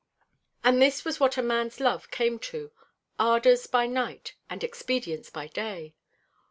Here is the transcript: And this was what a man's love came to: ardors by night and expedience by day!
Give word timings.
And 0.63 0.81
this 0.81 1.05
was 1.05 1.19
what 1.19 1.37
a 1.37 1.43
man's 1.43 1.79
love 1.79 2.09
came 2.09 2.39
to: 2.39 2.71
ardors 3.19 3.67
by 3.67 3.85
night 3.85 4.33
and 4.49 4.63
expedience 4.63 5.29
by 5.29 5.45
day! 5.45 5.93